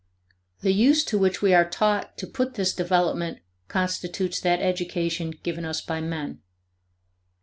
The 0.61 0.73
use 0.73 1.03
to 1.03 1.19
which 1.19 1.43
we 1.43 1.53
are 1.53 1.69
taught 1.69 2.17
to 2.17 2.25
put 2.25 2.55
this 2.55 2.73
development 2.73 3.37
constitutes 3.67 4.39
that 4.41 4.59
education 4.59 5.29
given 5.43 5.63
us 5.63 5.79
by 5.79 6.01
Men. 6.01 6.41